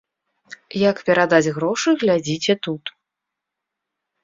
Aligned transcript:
Як 0.89 0.97
перадаць 1.09 1.53
грошы 1.59 1.89
глядзіце 2.05 2.53
тут. 2.65 2.83